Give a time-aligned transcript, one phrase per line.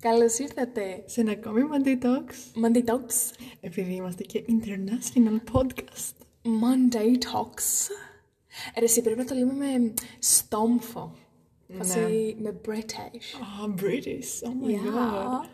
[0.00, 1.02] Καλώς ήρθατε.
[1.06, 2.64] Σε ένα ακόμη Monday Talks.
[2.64, 3.34] Monday Talks.
[3.60, 6.14] Επειδή είμαστε και international podcast.
[6.42, 7.90] Monday Talks.
[8.78, 11.14] Ρε, εσύ πρέπει να το λέμε με στόμφο.
[11.66, 11.76] Ναι.
[11.76, 13.40] Φάση με British.
[13.40, 14.48] Ah, British.
[14.48, 15.44] Oh my god.
[15.44, 15.48] Yeah.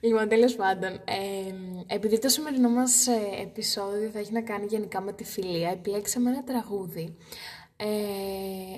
[0.00, 1.54] Λοιπόν, τέλος πάντων, ε,
[1.86, 6.30] επειδή το σημερινό μας ε, επεισόδιο θα έχει να κάνει γενικά με τη φιλία, επιλέξαμε
[6.30, 7.16] ένα τραγούδι
[7.80, 7.86] ε,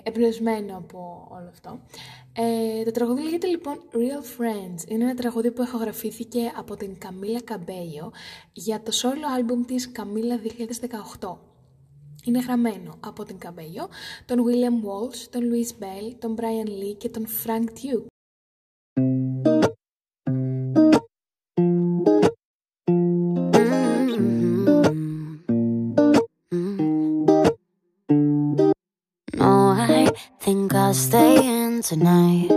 [0.03, 1.81] εμπνευσμένο από όλο αυτό.
[2.33, 4.89] Ε, το τραγούδι λέγεται λοιπόν Real Friends.
[4.89, 8.13] Είναι ένα τραγούδι που ηχογραφήθηκε από την Καμίλα Καμπέιο
[8.53, 10.41] για το solo album της Καμίλα
[11.21, 11.37] 2018.
[12.25, 13.89] Είναι γραμμένο από την Καμπέιο,
[14.25, 18.10] τον William Walsh, τον Louis Bell, τον Brian Lee και τον Frank Duke.
[31.91, 32.49] Tonight.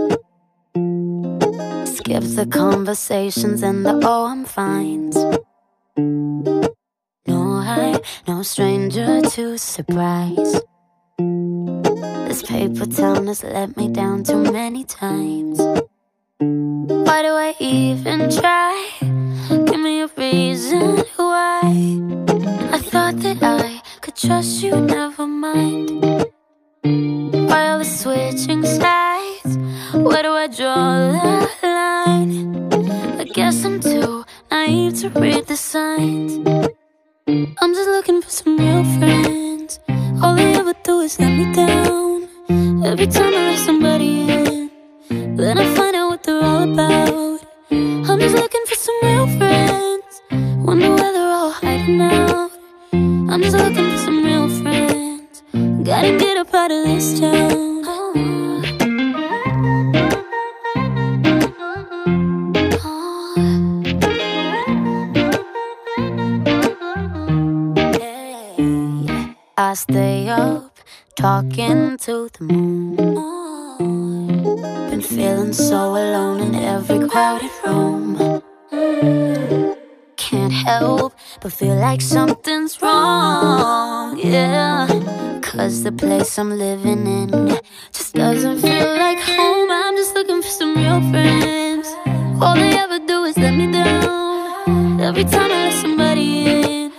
[1.86, 5.10] Skip the conversations and the oh, I'm fine.
[7.26, 10.62] No, I no stranger to surprise.
[12.28, 15.58] This paper town has let me down too many times.
[16.38, 18.70] Why do I even try?
[19.50, 21.60] Give me a reason why.
[22.70, 26.13] I thought that I could trust you, never mind.
[30.56, 32.72] Draw the line?
[33.18, 36.46] I guess I'm too naive to read the signs.
[37.26, 39.80] I'm just looking for some real friends.
[40.22, 42.28] All they ever do is let me down.
[42.84, 44.70] Every time I let somebody in,
[45.36, 47.40] then I find out what they're all about.
[47.70, 50.22] I'm just looking for some real friends.
[50.64, 52.50] Wonder where they're all hiding out.
[52.92, 55.42] I'm just looking for some real friends.
[55.82, 57.43] Gotta get up out of this town.
[69.74, 70.78] I stay up
[71.16, 72.94] talking to the moon.
[74.88, 78.40] Been feeling so alone in every crowded room.
[80.16, 84.86] Can't help but feel like something's wrong, yeah.
[85.42, 87.58] Cause the place I'm living in
[87.90, 89.72] just doesn't feel like home.
[89.72, 91.88] I'm just looking for some real friends.
[92.40, 95.00] All they ever do is let me down.
[95.00, 96.92] Every time I let somebody in,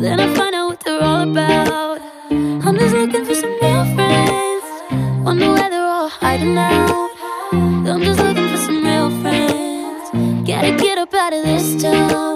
[0.00, 1.85] then I find out what they're all about.
[6.36, 7.10] Hiding out.
[7.52, 10.46] I'm just looking for some real friends.
[10.46, 12.35] Gotta get up out of this town.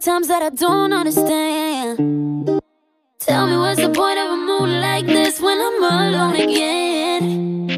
[0.00, 1.98] Times that I don't understand.
[3.18, 7.68] Tell me what's the point of a moon like this when I'm alone again?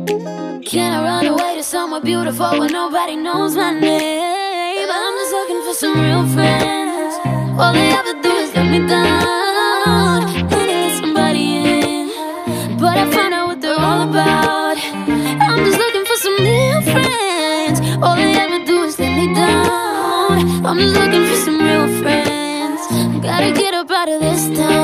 [0.62, 4.88] Can I run away to somewhere beautiful where nobody knows my name?
[4.88, 7.14] I'm just looking for some real friends.
[7.58, 10.22] All they ever do is let me down.
[10.52, 14.78] And somebody in, but I find out what they're all about.
[14.78, 17.80] I'm just looking for some real friends.
[18.00, 20.64] All they ever do is let me down.
[20.64, 21.11] I'm just looking
[22.02, 22.80] friends.
[23.22, 24.81] Gotta get up out of this town,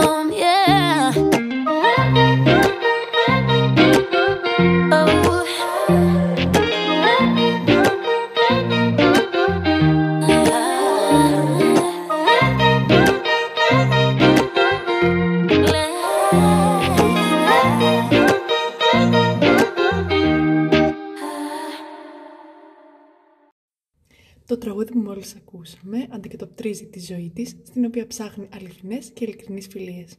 [24.49, 29.67] Το τραγούδι που μόλις ακούσαμε αντικατοπτρίζει τη ζωή της, στην οποία ψάχνει αληθινές και ειλικρινείς
[29.67, 30.17] φιλίες.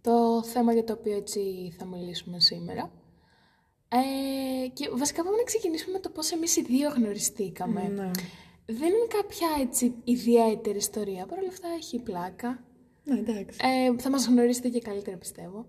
[0.00, 2.90] το θέμα για το οποίο έτσι θα μιλήσουμε σήμερα.
[3.88, 7.82] Ε, και βασικά πάμε να ξεκινήσουμε με το πώς εμείς οι δύο γνωριστήκαμε.
[7.82, 8.10] Ναι.
[8.66, 12.64] Δεν είναι κάποια έτσι ιδιαίτερη ιστορία, παρ' όλα αυτά έχει πλάκα.
[13.04, 13.58] Ναι, εντάξει.
[13.62, 15.66] Ε, θα μας γνωρίσετε και καλύτερα πιστεύω.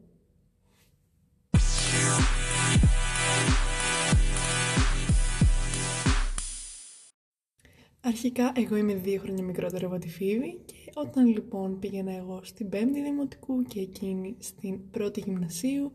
[8.10, 12.70] Αρχικά, εγώ είμαι δύο χρόνια μικρότερο από τη Φίβη και όταν λοιπόν πήγαινα εγώ στην
[12.70, 15.92] πέμπτη δημοτικού και εκείνη στην πρώτη γυμνασίου,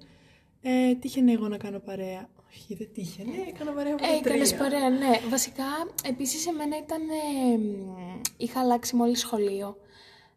[0.66, 2.28] Ε, τύχαινε εγώ να κάνω παρέα.
[2.50, 4.60] Όχι, δεν τύχαινε, έκανα παρέα από Ε, τα έκανες τρία.
[4.62, 5.20] παρέα, ναι.
[5.28, 5.64] Βασικά,
[6.08, 7.00] επίσης εμένα ήταν...
[7.02, 9.76] ε, μ, είχα αλλάξει μόλις σχολείο.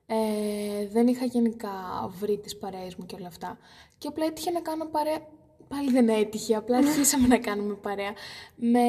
[0.05, 1.71] Ε, δεν είχα γενικά
[2.19, 3.57] βρει τις παρέες μου και όλα αυτά.
[3.97, 5.19] Και απλά έτυχε να κάνω παρέα...
[5.67, 8.11] Πάλι δεν έτυχε, απλά αρχίσαμε να κάνουμε παρέα.
[8.55, 8.81] Με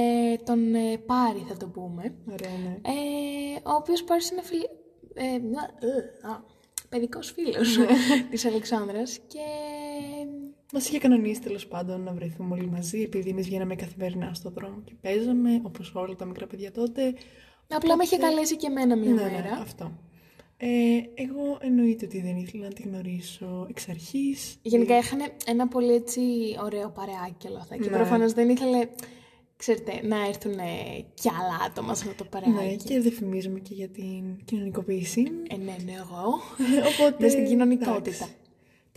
[0.45, 2.15] τον ε, Πάρη θα το πούμε.
[2.33, 2.71] Ωραία, ναι.
[2.83, 4.69] Ε, ο οποίος Πάρης είναι φίλη...
[5.15, 6.41] Ε, να- ε, α,
[6.89, 7.87] παιδικός φίλος Ναι.
[8.31, 9.39] της Αλεξάνδρας και...
[10.73, 14.83] Μας είχε κανονίσει τέλος πάντων να βρεθούμε όλοι μαζί, επειδή εμείς βγαίναμε καθημερινά στον δρόμο
[14.85, 17.15] και παίζαμε, όπως όλα τα μικρά παιδιά τότε.
[17.69, 19.59] Απλά με είχε Οπότε- καλέσει και εμένα μια Ναι, μέρα.
[19.61, 19.93] αυτό.
[20.61, 20.69] Ε,
[21.15, 24.57] εγώ εννοείται ότι δεν ήθελα να τη γνωρίσω εξ αρχής.
[24.63, 26.21] Γενικά είχαν ένα πολύ έτσι
[26.65, 27.77] ωραίο παρεάκι και όλα αυτά.
[27.77, 27.97] Και Ναι.
[27.97, 28.89] προφανώς δεν ήθελε,
[29.57, 30.55] ξέρετε, να έρθουν
[31.15, 32.53] κι άλλα άτομα σε αυτό το παρεάκι.
[32.65, 35.23] Ναι, και δεν φημίζουμε και για την κοινωνικοποίηση.
[35.51, 36.25] Ε, ναι, ναι, εγώ.
[36.93, 37.17] Οπότε.
[37.19, 38.29] Μες στην κοινωνικότητα.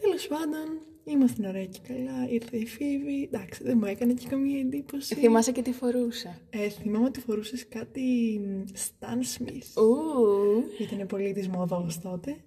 [0.02, 2.30] Τέλος πάντων, ήμασταν ωραία και καλά.
[2.30, 3.30] Ήρθε η Φίβη.
[3.32, 5.16] Εντάξει, δεν μου έκανε και καμία εντύπωση.
[5.16, 6.38] Θυμάσαι και τι φορούσα.
[6.50, 8.02] Ε, θυμάμαι ότι φορούσες κάτι
[8.44, 9.82] μ, Stan Smith.
[9.82, 10.64] Ου.
[10.80, 12.38] Ήταν πολύ τη μόδα τότε.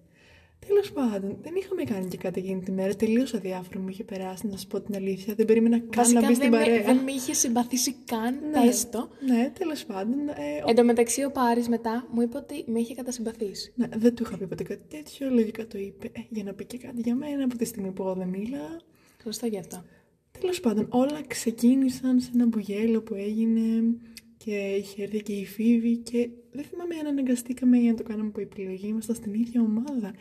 [0.66, 2.94] Τέλος πάντων, δεν είχαμε κάνει και κάτι εκείνη τη μέρα.
[2.94, 5.34] Τελείω αδιάφορο μου είχε περάσει, να σα πω την αλήθεια.
[5.34, 6.82] Δεν περίμενα καν Βασικά να μπει στην δεν, με, παρέα.
[6.84, 8.66] δεν με είχε συμπαθήσει καν, Ναι.
[8.66, 9.08] πες το.
[9.26, 10.28] Ναι, τέλος πάντων.
[10.28, 13.72] Ε, ο- Εν τω μεταξύ ο Πάρης μετά μου είπε ότι με είχε κατασυμπαθήσει.
[13.74, 15.30] ναι, δεν του είχα πει ποτέ κάτι τέτοιο.
[15.30, 18.02] Λογικά το είπε ε, για να πει και κάτι για μένα από τη στιγμή που
[18.02, 18.80] εγώ δεν μίλα.
[19.22, 19.84] Σωστό γι' αυτό.
[20.40, 23.60] Τέλος πάντων, όλα ξεκίνησαν σε ένα μπουγέλο που έγινε
[24.36, 28.28] και είχε έρθει και η Φίβη και δεν θυμάμαι αν αναγκαστήκαμε ή αν το κάναμε
[28.28, 28.86] από επιλογή.
[28.88, 30.12] Ήμασταν στην ίδια ομάδα.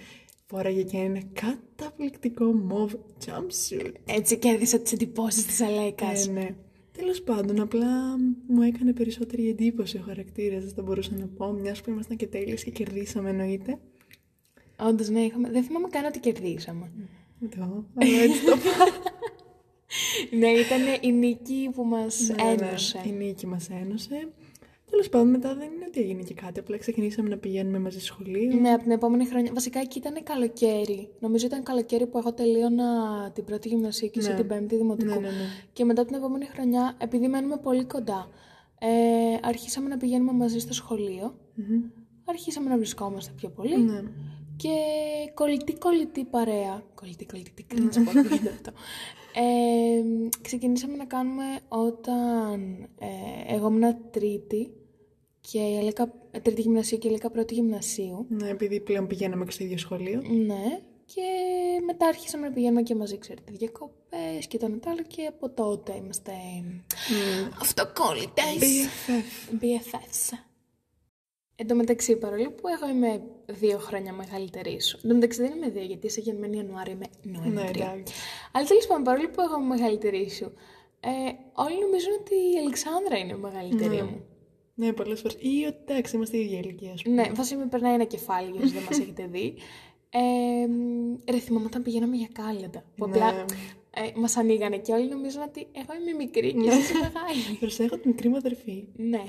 [0.55, 2.95] Φόραγε και ένα καταπληκτικό mauve
[3.25, 3.91] jumpsuit.
[4.05, 6.27] Έτσι κέρδισα τις εντυπώσεις της Αλέκας.
[6.27, 6.55] Ε, ναι.
[6.91, 8.17] Τέλος πάντων, απλά
[8.47, 12.27] μου έκανε περισσότερη εντύπωση ο χαρακτήρας, δεν θα μπορούσα να πω, μιας που ήμασταν και
[12.27, 13.79] τέλειες και κερδίσαμε εννοείται.
[14.79, 15.49] Όντως, ναι, είχαμε...
[15.49, 16.91] δεν θυμάμαι καν ότι κερδίσαμε.
[17.41, 18.87] Ούτε εγώ, αλλά έτσι το πάω.
[20.39, 23.01] ναι, ήταν η νίκη που μας Ναι, ναι, ένωσε.
[23.05, 24.31] Η νίκη μας ένωσε.
[24.93, 28.59] Τέλος πάντων, μετά δεν είναι ότι έγινε και κάτι, απλά ξεκινήσαμε να πηγαίνουμε μαζί σχολείο.
[28.59, 29.51] Ναι, από την επόμενη χρονιά.
[29.53, 31.09] Βασικά εκεί ήταν καλοκαίρι.
[31.19, 32.85] Νομίζω ήταν καλοκαίρι που εγώ τελείωνα
[33.33, 34.35] την πρώτη γυμνασίου και εσύ Ναι.
[34.35, 35.09] την πέμπτη δημοτικού.
[35.09, 35.47] Ναι, ναι, ναι.
[35.73, 38.29] Και μετά από την επόμενη χρονιά, επειδή μένουμε πολύ κοντά,
[38.79, 38.87] ε,
[39.41, 41.35] αρχίσαμε να πηγαίνουμε μαζί στο σχολείο.
[41.55, 41.81] Μμμ.
[42.25, 43.77] Αρχίσαμε να βρισκόμαστε πιο πολύ.
[43.77, 44.01] Ναι.
[44.55, 44.69] Και
[45.33, 46.83] κολλητή κολλητή παρέα.
[46.95, 48.71] Κολλητή κολλητή, τι cringe που ακούγεται αυτό.
[49.35, 50.03] Ε,
[50.41, 54.71] ξεκινήσαμε να κάνουμε όταν ε, εγώ ήμουν τρίτη
[55.51, 58.25] και η Αλέκα, ε, τρίτη γυμνασίου και η Αλέκα πρώτη γυμνασίου.
[58.29, 60.21] Ναι, επειδή πλέον πηγαίναμε και στο ίδιο σχολείο.
[60.45, 60.79] Ναι.
[61.05, 61.21] Και
[61.85, 65.49] μετά άρχισαμε να πηγαίνουμε και μαζί, ξέρετε, διακοπές και το ένα το άλλο και από
[65.49, 66.31] τότε είμαστε
[67.61, 68.43] αυτοκόλλητες.
[68.59, 69.53] BFF.
[69.63, 70.37] BFFs.
[71.55, 74.99] Εν τω μεταξύ, παρόλο που εγώ είμαι δύο χρόνια μεγαλύτερη σου.
[75.03, 77.83] Εν τω μεταξύ δεν είμαι δύο, γιατί είσαι γεννημένη Ιανουάριο, είμαι Ναι, Νοέμβριο.
[77.83, 78.13] εντάξει.
[78.51, 80.53] Αλλά τέλος πάντων, παρόλο που εγώ είμαι μεγαλύτερη σου,
[80.99, 81.09] ε,
[81.53, 84.25] όλοι νομίζουν ότι η Αλεξάνδρα είναι μεγαλύτερη μου.
[84.75, 85.37] Ναι, πολλές φορές.
[85.39, 87.15] Ή ότι εντάξει, είμαστε η ίδια ηλικία, ας πούμε.
[87.21, 89.53] Ναι, βασικά με περνάει ένα κεφάλι για όσοι δεν μας έχετε δει.
[90.09, 92.83] Ε, μ, ρε, θυμάμαι όταν πηγαίναμε για κάλεντα.
[92.95, 93.45] Που απλά Ναι.
[93.89, 97.57] ε, μας ανοίγανε και όλοι νομίζουν ότι εγώ είμαι μικρή και εσύ είσαι μεγάλη.
[97.59, 98.83] Προσέχω την μικρή μου αδερφή.
[98.95, 99.23] Ναι.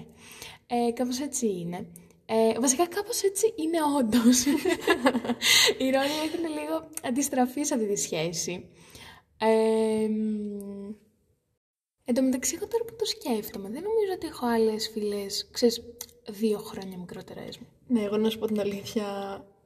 [0.66, 1.86] Ε, κάπως έτσι είναι.
[2.26, 4.44] Ε, βασικά κάπως έτσι είναι όντως.
[5.78, 8.68] Οι ρόλοι έχουν λίγο αντιστραφεί σε αυτή τη σχέση.
[9.38, 10.94] Ε, μ,
[12.04, 15.82] εν τω μεταξύ, εγώ τώρα που το σκέφτομαι, δεν νομίζω ότι έχω άλλες φίλες, ξέρεις,
[16.30, 17.66] δύο χρόνια μικρότερες μου.
[17.86, 19.04] Ναι, εγώ να σου πω την αλήθεια,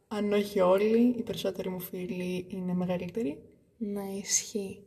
[0.09, 3.43] αν όχι όλοι, οι περισσότεροι μου φίλοι είναι μεγαλύτεροι.
[3.79, 4.83] Ναι, ισχύει.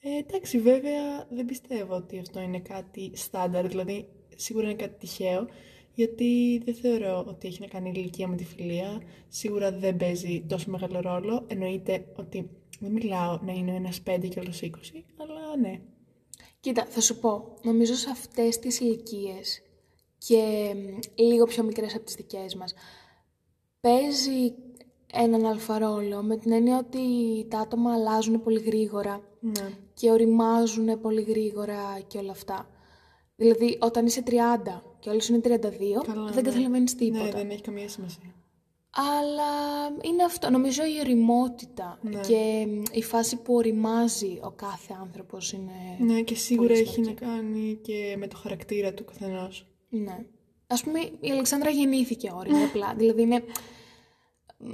[0.00, 5.48] Ε, εντάξει, βέβαια δεν πιστεύω ότι αυτό είναι κάτι στάνταρ, δηλαδή σίγουρα είναι κάτι τυχαίο,
[5.94, 9.02] γιατί δεν θεωρώ ότι έχει να κάνει η ηλικία με τη φιλία.
[9.28, 11.44] Σίγουρα δεν παίζει τόσο μεγάλο ρόλο.
[11.46, 14.68] Εννοείται ότι δεν μιλάω να είναι ο ένας 5 και όλος 20,
[15.16, 15.80] αλλά ναι.
[16.60, 19.62] Κοίτα, θα σου πω, νομίζω σε αυτές τις ηλικίες
[20.18, 22.74] και μ, λίγο πιο μικρές από τις δικές μας,
[23.80, 24.52] παίζει
[25.12, 27.00] έναν αλφα ρόλο με την έννοια ότι
[27.48, 29.70] τα άτομα αλλάζουν πολύ γρήγορα Ναι.
[29.94, 32.70] και οριμάζουν πολύ γρήγορα και όλα αυτά.
[33.36, 36.50] Δηλαδή, όταν είσαι 30 και όλος είναι 32, Καλά, δεν ναι.
[36.50, 37.24] καταλαβαίνεις τίποτα.
[37.24, 38.34] Ναι, δεν έχει καμία σημασία.
[38.90, 39.44] Αλλά
[40.02, 40.50] είναι αυτό.
[40.50, 42.20] Νομίζω η οριμότητα Ναι.
[42.20, 45.72] και μ, η φάση που οριμάζει ο κάθε άνθρωπος είναι...
[45.98, 47.24] Ναι, και σίγουρα πολύ έχει να σημαντική.
[47.24, 49.66] κάνει και με το χαρακτήρα του καθενός.
[49.88, 50.24] Ναι.
[50.66, 52.94] Ας πούμε, η Αλεξάνδρα γεννήθηκε όρημη απλά.
[52.98, 53.44] δηλαδή είναι
[54.58, 54.72] μ,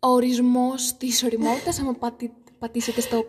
[0.00, 3.24] ο ορισμός της οριμότητας, άμα πατη- πατήσετε στο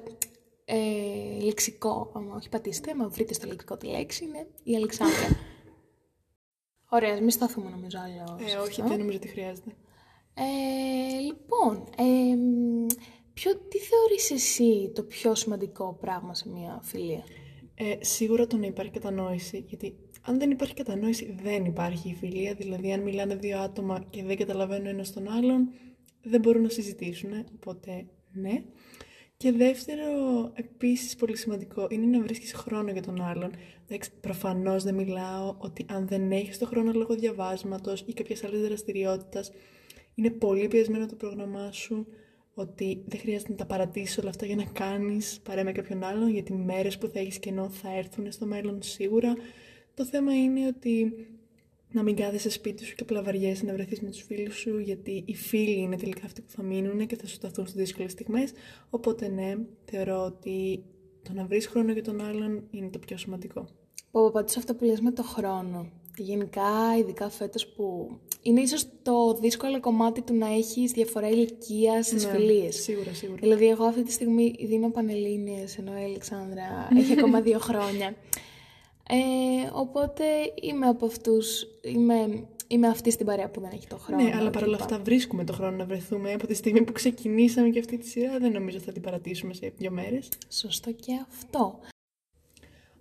[0.66, 5.28] ε, λεξικό, άμα όχι πατήσετε, άμα βρείτε στο λεξικό τη λέξη, είναι η Αλεξάνδρα.
[6.96, 8.38] Ωραία, ας μην σταθούμε νομίζω άλλο.
[8.46, 8.88] Ε, σε όχι, αυτό.
[8.88, 9.76] δεν νομίζω ότι χρειάζεται.
[10.38, 12.86] Ε, λοιπόν, ε, μ,
[13.34, 17.24] ποιο, τι θεωρείς εσύ το πιο σημαντικό πράγμα σε μια φιλία;
[17.76, 22.54] Ε, σίγουρα το να υπάρχει κατανόηση, γιατί αν δεν υπάρχει κατανόηση δεν υπάρχει η φιλία,
[22.54, 25.70] δηλαδή αν μιλάνε δύο άτομα και δεν καταλαβαίνουν ένας τον άλλον,
[26.22, 28.64] δεν μπορούν να συζητήσουν, οπότε ναι.
[29.38, 30.12] Και δεύτερο,
[30.54, 33.52] επίσης πολύ σημαντικό, είναι να βρίσκεις χρόνο για τον άλλον.
[33.88, 38.62] Εντάξει, προφανώς δεν μιλάω ότι αν δεν έχεις το χρόνο λόγω διαβάσματος ή κάποιες άλλες
[38.62, 39.52] δραστηριότητας,
[40.16, 42.08] είναι πολύ πιεσμένο το πρόγραμμά σου,
[42.54, 46.30] ότι δεν χρειάζεται να τα παρατήσεις όλα αυτά για να κάνεις παρέα με κάποιον άλλον,
[46.30, 49.34] γιατί μέρες που θα έχεις κενό θα έρθουν στο μέλλον σίγουρα.
[49.94, 51.14] Το θέμα είναι ότι
[51.92, 55.24] να μην κάθεσαι σπίτι σου και απλά βαριέσαι να βρεθείς με τους φίλους σου, γιατί
[55.26, 58.52] οι φίλοι είναι τελικά αυτοί που θα μείνουν και θα σου σταθούν στις δύσκολες στιγμές.
[58.90, 59.56] Οπότε, ναι,
[59.86, 60.84] θεωρώ ότι
[61.24, 63.68] το να βρεις χρόνο για τον άλλον είναι το πιο σημαντικό.
[64.12, 65.92] Πω, πάντω αυτό που λες με το χρόνο.
[66.18, 68.10] Γενικά, ειδικά φέτος που
[68.48, 72.76] είναι ίσως το δύσκολο κομμάτι του να έχεις διαφορά ηλικίας στις ναι, φιλίες.
[72.76, 73.40] Σίγουρα, σίγουρα.
[73.42, 78.16] Δηλαδή, εγώ αυτή τη στιγμή δίνω πανελλήνιες, ενώ η Αλεξάνδρα έχει ακόμα δύο χρόνια.
[79.10, 80.24] Ε, οπότε
[80.62, 84.24] είμαι από αυτούς, είμαι, είμαι αυτή στην παρέα που δεν έχει το χρόνο.
[84.24, 86.34] Ναι, αλλά παρόλα αυτά βρίσκουμε το χρόνο να βρεθούμε.
[86.34, 89.74] Από τη στιγμή που ξεκινήσαμε και αυτή τη σειρά δεν νομίζω θα την παρατήσουμε σε
[89.78, 90.30] δύο μέρες.
[90.50, 91.80] Σωστό και αυτό.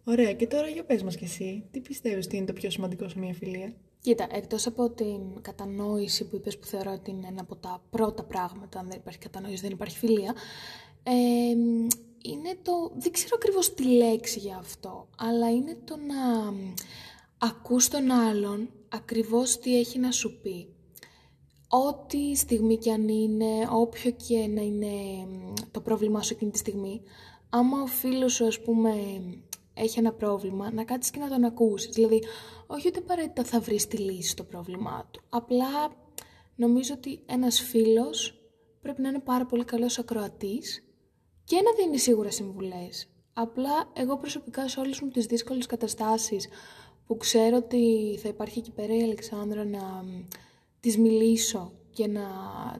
[0.04, 3.08] Ωραία, και τώρα για πες μας κι εσύ, τι πιστεύεις ότι είναι το πιο σημαντικό
[3.08, 3.72] σε μια φιλία;
[4.04, 8.24] Κοίτα, εκτός από την κατανόηση που είπες που θεωρώ ότι είναι ένα από τα πρώτα
[8.24, 10.34] πράγματα, αν δεν υπάρχει κατανόηση δεν υπάρχει φιλία,
[11.02, 11.12] ε,
[12.22, 16.52] είναι το, δεν ξέρω ακριβώς τη λέξη για αυτό, αλλά είναι το να
[17.38, 20.68] ακούς τον άλλον ακριβώς τι έχει να σου πει.
[21.68, 24.92] Ό,τι στιγμή και αν είναι, όποιο και να είναι
[25.70, 27.02] το πρόβλημά σου εκείνη τη στιγμή,
[27.48, 28.92] άμα ο φίλος σου ας πούμε
[29.74, 31.94] έχει ένα πρόβλημα, να κάτσεις και να τον ακούσεις.
[31.94, 32.22] Δηλαδή,
[32.66, 35.22] όχι ότι απαραίτητα θα βρεις τη λύση στο πρόβλημά του.
[35.28, 35.96] Απλά
[36.54, 38.38] νομίζω ότι ένας φίλος
[38.80, 40.84] πρέπει να είναι πάρα πολύ καλός ακροατής
[41.44, 43.08] και να δίνει σίγουρα συμβουλές.
[43.32, 46.48] Απλά εγώ προσωπικά σε όλες μου τις δύσκολες καταστάσεις
[47.06, 50.04] που ξέρω ότι θα υπάρχει εκεί πέρα η Αλεξάνδρα να
[50.80, 52.22] της μιλήσω και να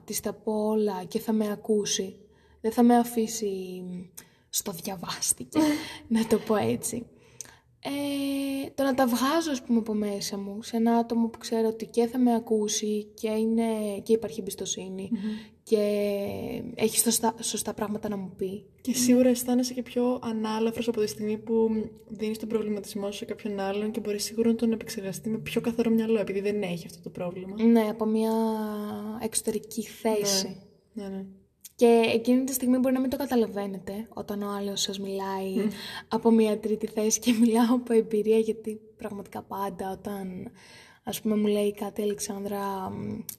[0.05, 2.17] της τα πω όλα και θα με ακούσει.
[2.61, 3.83] Δεν θα με αφήσει
[4.55, 5.59] στο διαβάστηκε,
[6.15, 7.07] να το πω έτσι.
[7.87, 11.69] Ε, το να τα βγάζω, ας πούμε, από μέσα μου σε ένα άτομο που ξέρω
[11.69, 13.63] ότι και θα με ακούσει και, είναι,
[14.03, 14.43] και υπάρχει
[15.63, 15.79] και
[16.75, 18.65] έχει σωστά, σωστά πράγματα να μου πει.
[18.81, 21.71] Και σίγουρα αισθάνεσαι και πιο ανάλαφρος από τη στιγμή που
[22.09, 25.61] δίνεις τον προβληματισμό σου σε κάποιον άλλον και μπορείς σίγουρα να τον επεξεργαστεί με πιο
[25.61, 27.63] καθαρό μυαλό επειδή δεν έχει αυτό το πρόβλημα.
[27.63, 28.33] Ναι, από μια
[29.21, 30.61] εξωτερική θέση.
[30.93, 31.17] Ναι, ναι.
[31.17, 31.25] ναι.
[31.76, 35.69] Και εκείνη τη στιγμή μπορεί να μην το καταλαβαίνετε όταν ο άλλος σας μιλάει
[36.09, 40.50] από μια τρίτη θέση και μιλάω από εμπειρία γιατί πραγματικά πάντα όταν
[41.04, 42.93] ας πούμε μου λέει κάτι η Αλεξάνδρα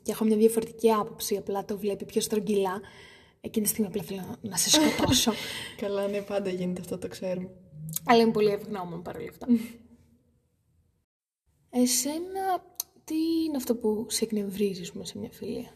[0.03, 2.81] και έχω μια διαφορετική άποψη, απλά το βλέπει πιο στρογγυλά,
[3.41, 5.31] εκείνη τη στιγμή απλά θέλω να σε σκοτώσω.
[5.81, 7.49] Καλά, ναι, πάντα γίνεται αυτό, το ξέρουμε.
[8.05, 9.47] Αλλά είμαι πολύ ευγνώμων παρόλα αυτά.
[11.69, 12.63] Εσένα,
[13.03, 13.15] τι
[13.45, 15.69] είναι αυτό που σε εκνευρίζεις σε μια φιλία;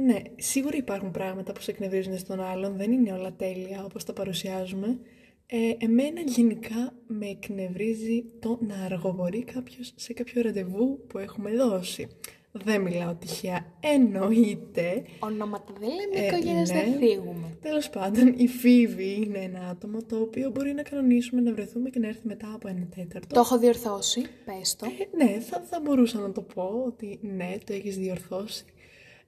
[0.00, 4.12] Ναι, σίγουρα υπάρχουν πράγματα που σε εκνευρίζουν στον άλλον, δεν είναι όλα τέλεια όπως τα
[4.12, 4.98] παρουσιάζουμε.
[5.46, 12.08] Ε, εμένα γενικά με εκνευρίζει το να αργοβορεί κάποιος σε κάποιο ραντεβού που έχουμε δώσει.
[12.52, 15.02] Δεν μιλάω τυχαία, εννοείται.
[15.18, 16.82] Ονόματα δεν λέμε, ε, οικογένειες ναι.
[16.84, 17.58] δεν θίγουμε.
[17.60, 21.98] Τέλος πάντων, η Φίβη είναι ένα άτομο το οποίο μπορεί να κανονίσουμε να βρεθούμε και
[21.98, 23.34] να έρθει μετά από ένα τέταρτο.
[23.34, 24.86] Το έχω διορθώσει, πες το.
[24.86, 28.64] Ε, ναι, θα, θα μπορούσα να το πω ότι ναι, το έχεις διορθώσει.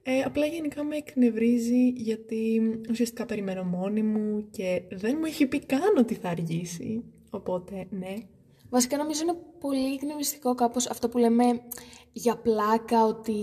[0.03, 5.59] Ε, απλά γενικά με εκνευρίζει γιατί ουσιαστικά περιμένω μόνη μου και δεν μου έχει πει
[5.59, 7.03] καν ότι θα αργήσει.
[7.29, 8.13] Οπότε, ναι.
[8.69, 11.43] Βασικά νομίζω είναι πολύ εκνευριστικό κάπως αυτό που λέμε
[12.11, 13.33] για πλάκα ότι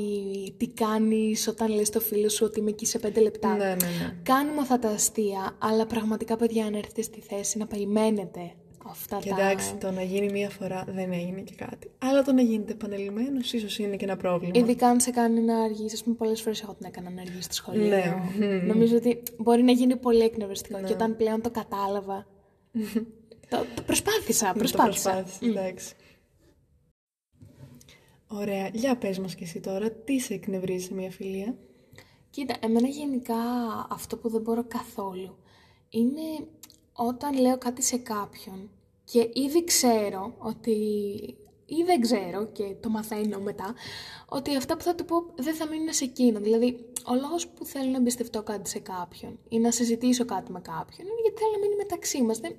[0.57, 3.57] τι κάνεις όταν λες στο φίλο σου ότι είμαι εκεί σε πέντε λεπτά.
[3.57, 4.17] Ναι, ναι, ναι.
[4.23, 8.53] Κάνουμε αυτά τα αστεία, αλλά πραγματικά παιδιά αν έρθετε στη θέση να περιμένετε
[8.91, 11.91] αυτά και εντάξει, το να γίνει μία φορά δεν έγινε και κάτι.
[11.99, 14.53] Αλλά το να γίνεται επανελειμμένο ίσως είναι και ένα πρόβλημα.
[14.59, 15.97] Ειδικά αν σε κάνει να αργήσει.
[16.01, 17.89] Α πούμε, πολλές φορές εγώ την έκανα να αργήσει στη σχολή.
[17.89, 18.15] Ναι.
[18.67, 20.79] Νομίζω ότι μπορεί να γίνει πολύ εκνευριστικό.
[20.79, 20.87] Ναι.
[20.87, 22.27] Και όταν πλέον το κατάλαβα.
[23.51, 24.53] το, το προσπάθησα.
[24.53, 25.11] Προσπάθησα.
[25.11, 25.95] το προσπάθησα, εντάξει.
[28.27, 28.71] Ωραία.
[28.73, 31.55] Για πες μας και εσύ τώρα, τι σε εκνευρίζει σε μια φιλία;
[32.31, 33.37] Κοίτα, εμένα γενικά
[33.91, 35.39] αυτό που δεν μπορώ καθόλου
[35.89, 36.47] είναι
[36.93, 38.71] όταν λέω κάτι σε κάποιον
[39.13, 40.77] και ήδη ξέρω ότι
[41.71, 43.75] ή δεν ξέρω και το μαθαίνω μετά,
[44.29, 46.41] ότι αυτά που θα του πω δεν θα μείνουν σε εκείνο.
[46.41, 50.61] Δηλαδή, ο λόγος που θέλω να εμπιστευτώ κάτι σε κάποιον ή να συζητήσω κάτι με
[50.61, 52.39] κάποιον είναι γιατί θέλω να μείνει μεταξύ μας.
[52.39, 52.53] Δεν,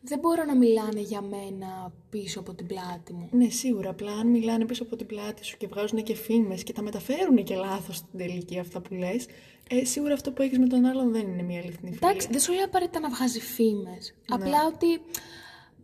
[0.00, 3.28] δεν μπορώ να μιλάνε για μένα πίσω από την πλάτη μου.
[3.30, 3.90] Ναι, σίγουρα.
[3.90, 7.44] Απλά αν μιλάνε πίσω από την πλάτη σου και βγάζουν και φήμες και τα μεταφέρουν
[7.44, 9.26] και λάθος στην τελική αυτά που λες,
[9.68, 12.08] ε, σίγουρα αυτό που έχεις με τον άλλον δεν είναι μια αληθινή φιλία.
[12.08, 14.14] Εντάξει, δεν σου λέω απαραίτητα να βγάζει φήμες.
[14.28, 15.00] Απλά ότι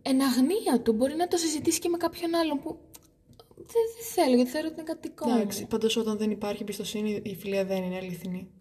[0.01, 2.77] εν αγνία του μπορεί να το συζητήσει και με κάποιον άλλον που
[3.55, 5.35] δεν, δεν θέλω γιατί θεωρώ ότι είναι κάτι δικό μου.
[5.35, 8.51] Εντάξει, πάντως όταν δεν υπάρχει εμπιστοσύνη, η φιλία δεν είναι αληθινή.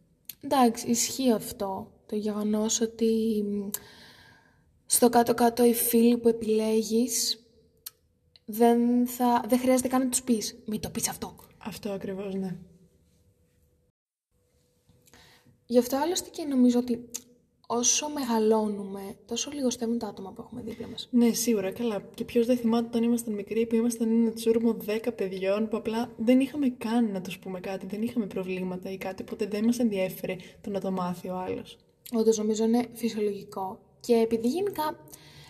[0.41, 1.93] Εντάξει, ισχύει αυτό.
[2.07, 3.69] Το γεγονός ότι μ,
[4.87, 7.47] στο κάτω-κάτω οι φίλοι που επιλέγεις
[8.45, 10.63] δεν, θα, δεν χρειάζεται καν να τους πεις.
[10.67, 11.37] Μην το πεις αυτό.
[11.59, 12.57] Αυτό ακριβώς, ναι.
[15.67, 17.09] Γι' αυτό άλλωστε και νομίζω ότι
[17.67, 21.09] όσο μεγαλώνουμε, τόσο λιγοστεύουν τα άτομα που έχουμε δίπλα μας.
[21.11, 22.03] Ναι, σίγουρα, καλά.
[22.15, 26.11] Και ποιος δεν θυμάται όταν ήμασταν μικροί που ήμασταν ένα τσούρμο 10 παιδιών που απλά
[26.17, 29.79] δεν είχαμε καν να τους πούμε κάτι, δεν είχαμε προβλήματα ή κάτι, οπότε δεν μας
[29.79, 31.79] ενδιέφερε το να το μάθει ο άλλος.
[32.13, 33.79] Όντως νομίζω είναι φυσιολογικό.
[34.01, 34.99] Και επειδή γενικά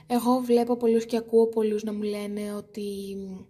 [0.06, 3.44] εγώ βλέπω πολλούς και ακούω πολλούς να μου λένε ότι μ,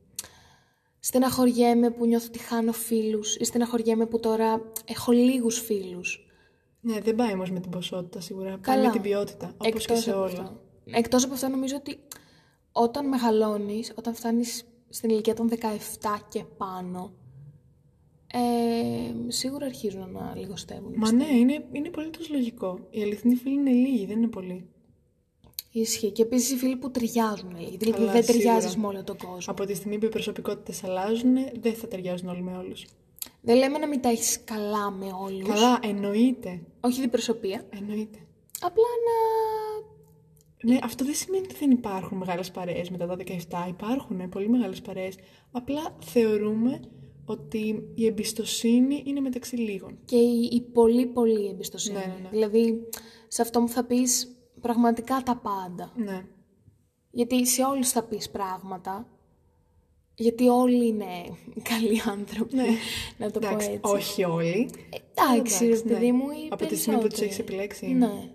[0.98, 6.25] στεναχωριέμαι που νιώθω ότι χάνω φίλους ή στεναχωριέμαι που τώρα έχω λίγους φίλους.
[6.86, 8.48] Ναι, δεν πάει όμως με την ποσότητα σίγουρα.
[8.50, 8.84] Πάει Καλά.
[8.86, 9.46] με την ποιότητα.
[9.56, 10.28] Όπως και Εκτός σε από όλα.
[10.28, 10.60] αυτό.
[10.84, 11.98] Εκτός από αυτό νομίζω ότι
[12.72, 15.56] όταν μεγαλώνεις, όταν φτάνεις στην ηλικία των 17
[16.28, 17.12] και πάνω,
[18.32, 18.38] ε,
[19.28, 20.92] σίγουρα αρχίζουν να λιγοστεύουν.
[20.96, 22.78] Μα ναι, είναι, είναι πολύ λογικό.
[22.90, 24.68] Οι αληθινοί φίλοι είναι λίγοι, δεν είναι πολλοί.
[25.70, 26.10] Ισχύει.
[26.10, 27.76] Και επίσης οι φίλοι που ταιριάζουν λίγοι.
[27.76, 28.44] Δηλαδή Καλά, δεν σίγουρα.
[28.44, 29.52] ταιριάζει με όλο τον κόσμο.
[29.52, 32.86] Από τη στιγμή που οι προσωπικότητες αλλάζουν, δεν θα ταιριάζουν όλοι με όλους.
[33.46, 35.48] Δεν λέμε να μην τα έχεις καλά με όλους.
[35.48, 36.62] Καλά, εννοείται.
[36.80, 37.66] Όχι διπροσωπεία.
[37.70, 38.18] Εννοείται.
[38.60, 40.72] Απλά να.
[40.72, 43.68] Ναι, αυτό δεν σημαίνει ότι δεν υπάρχουν μεγάλες παρέες μετά τα 17.
[43.68, 45.14] Υπάρχουν πολύ μεγάλες παρέες.
[45.50, 46.80] Απλά θεωρούμε
[47.24, 49.98] ότι η εμπιστοσύνη είναι μεταξύ λίγων.
[50.04, 51.96] και η, η πολύ πολύ εμπιστοσύνη.
[51.98, 52.28] Ναι, ναι, ναι.
[52.28, 52.88] Δηλαδή
[53.28, 55.92] σε αυτό μου θα πεις πραγματικά τα πάντα.
[55.96, 56.24] Ναι.
[57.10, 59.08] Γιατί σε όλους θα πεις πράγματα.
[60.18, 61.04] Γιατί όλοι είναι
[61.62, 62.56] καλοί άνθρωποι.
[63.18, 64.04] να το Εντάξει, πω έτσι.
[64.04, 64.70] όχι όλοι.
[65.14, 66.12] Εντάξει, ρε Εντάξει, παιδί ναι.
[66.12, 67.58] μου, οι Από τη στιγμή που τους έχεις περισσότεροι.
[67.58, 67.86] επιλέξει.
[67.86, 68.06] είναι.
[68.06, 68.30] Ναι.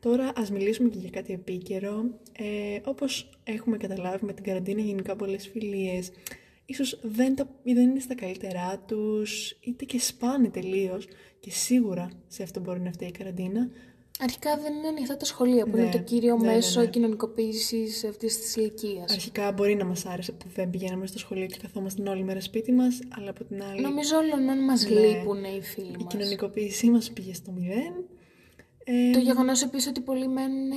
[0.00, 2.04] Τώρα ας μιλήσουμε και για κάτι επίκαιρο.
[2.38, 6.10] Ε, όπως έχουμε καταλάβει με την καραντίνα γενικά πολλές φιλίες
[6.70, 11.06] ίσως δεν, τα, ή δεν είναι στα καλύτερά τους είτε και σπάνε τελείως
[11.40, 13.70] και σίγουρα σε αυτό μπορεί να φταίει η καραντίνα.
[14.22, 16.86] Αρχικά δεν είναι ανοιχτά τα σχολεία που Ναι, είναι το κύριο ναι, ναι, μέσο ναι.
[16.86, 19.12] κοινωνικοποίησης αυτής της ηλικίας.
[19.12, 22.72] Αρχικά μπορεί να μας άρεσε που δεν πηγαίναμε στο σχολείο και καθόμασταν όλη μέρα σπίτι
[22.72, 25.00] μας, αλλά από την άλλη Νομίζω όλων μας Ναι.
[25.00, 26.12] λείπουν οι φίλοι η μας.
[26.14, 27.92] κοινωνικοποίησή μας πήγε στο μηδέν.
[28.92, 30.70] Ε, Το γεγονός επίσης ότι πολλοί μένουν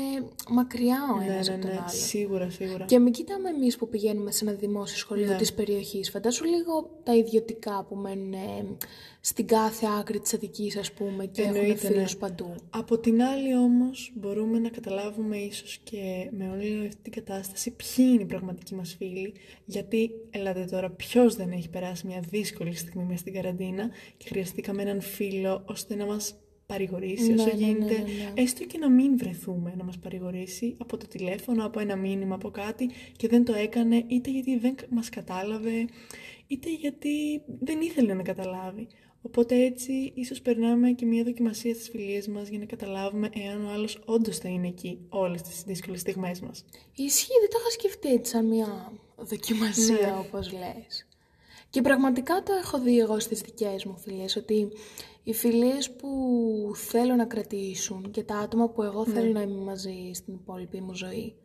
[0.50, 1.90] μακριά ο ναι, ένας ναι, από τον ναι, άλλο.
[1.90, 2.86] σίγουρα, σίγουρα.
[2.86, 5.36] Και μην κοιτάμε εμείς που πηγαίνουμε σε ένα δημόσιο σχολείο Ναι.
[5.36, 6.10] της περιοχής.
[6.10, 8.66] Φαντάσου λίγο τα ιδιωτικά που μένουν ε,
[9.22, 11.94] στην κάθε άκρη της Αττικής, ας πούμε, και έχουν Εννοείται, ναι.
[11.94, 12.56] φίλους παντού.
[12.70, 18.06] Από την άλλη όμως μπορούμε να καταλάβουμε ίσως και με όλη αυτή την κατάσταση ποιοι
[18.14, 19.34] είναι οι πραγματικοί μας φίλοι
[19.66, 24.82] γιατί ελάτε τώρα ποιος δεν έχει περάσει μια δύσκολη στιγμή μέσα στην καραντίνα και χρειαστήκαμε
[24.82, 28.42] έναν φίλο ώστε να μας παρηγορήσει Ναι, όσο ναι, ναι, γίνεται ναι, ναι.
[28.42, 32.50] έστω και να μην βρεθούμε να μας παρηγορήσει από το τηλέφωνο, από ένα μήνυμα, από
[32.52, 35.86] κάτι και δεν το έκανε είτε γιατί δεν μας κατάλαβε
[36.48, 38.88] είτε γιατί δεν ήθελε να καταλάβει.
[39.26, 43.70] Οπότε έτσι ίσως περνάμε και μια δοκιμασία στις φιλίες μας για να καταλάβουμε εάν ο
[43.70, 46.66] άλλος όντως θα είναι εκεί όλες τις δύσκολες στιγμές μας.
[46.96, 50.16] Ισχύει, δεν το είχα σκεφτεί έτσι σαν μια δοκιμασία, Ναι.
[50.20, 51.08] όπως λες.
[51.70, 54.72] Και πραγματικά το έχω δει εγώ στις δικές μου φιλίες, ότι
[55.24, 56.10] οι φιλίες που
[56.76, 60.94] θέλω να κρατήσουν και τα άτομα που εγώ θέλω να είμαι μαζί στην υπόλοιπη μου
[60.94, 61.36] ζωή,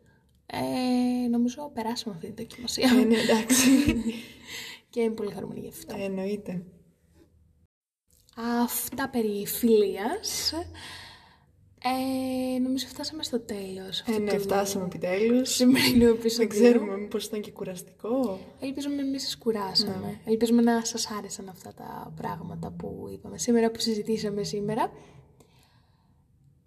[0.45, 2.89] ε, νομίζω περάσαμε αυτή τη δοκιμασία.
[2.89, 3.69] Ε, ναι, εντάξει.
[4.89, 5.95] και είμαι πολύ χαρούμενη γι' αυτό.
[5.97, 6.63] Ε, εννοείται.
[8.61, 10.53] Αυτά περί φιλίας.
[11.83, 13.99] Ε, νομίζω φτάσαμε στο τέλος.
[13.99, 15.49] Ε, αυτού ναι, του φτάσαμε επιτέλους.
[15.49, 16.47] σημερινού επεισοδίου.
[16.47, 18.39] Δεν ξέρουμε μήπως ήταν και κουραστικό.
[18.59, 19.95] Ελπίζουμε μην σας κουράσαμε.
[20.01, 20.31] Ναι.
[20.31, 24.91] Ελπίζουμε να σας άρεσαν αυτά τα πράγματα που είπαμε σήμερα, που συζητήσαμε σήμερα.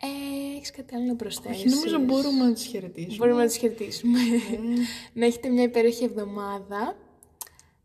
[0.05, 3.17] Ε, έχεις κάτι άλλο να προσθέσεις; Όχι, νομίζω μπορούμε να τους χαιρετήσουμε.
[3.17, 4.19] Μπορούμε να τους χαιρετήσουμε.
[4.19, 4.83] Ναι.
[5.21, 6.97] να έχετε μια υπέροχη εβδομάδα.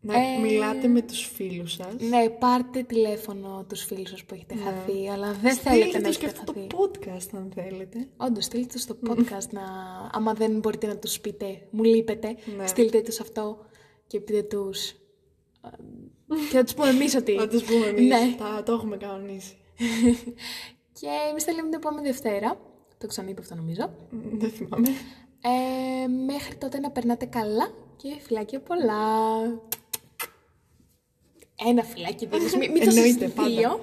[0.08, 1.93] Να Ε, μιλάτε με τους φίλους σας.
[2.00, 5.82] Ναι, πάρτε τηλέφωνο τους φίλους σας που έχετε χαθεί, αλλά δεν θέλετε Ναι.
[5.84, 6.67] Στείλτε να τους και έχετε αυτό χαθεί.
[6.67, 8.08] το podcast αν θέλετε.
[8.17, 9.62] Όντως, στείλτε τους στο podcast να...
[10.12, 12.67] άμα δεν μπορείτε να τους πείτε, μου λείπετε, Ναι.
[12.67, 13.58] στείλτε τους αυτό
[14.08, 14.89] και πείτε τους...
[14.89, 14.98] ε,
[16.50, 17.36] και θα τους πούμε εμείς ότι...
[17.39, 18.08] Θα τους πούμε εμείς.
[18.08, 18.36] Ναι.
[18.38, 19.58] Τα, το έχουμε κανονίσει.
[21.00, 22.60] και εμείς θα λέμε την επόμενη Δευτέρα.
[22.98, 23.93] Το ξαναείπα αυτό νομίζω.
[24.10, 24.88] Μ, Δεν θυμάμαι.
[25.41, 27.65] Ε, μέχρι τότε να περνάτε καλά
[27.96, 28.98] και Φυλάκια, φυλάκια πολλά.
[31.65, 33.50] Ένα φυλάκι δίνεις, μην, μην το Εννοείται, σας πάντα.
[33.50, 33.80] δύο.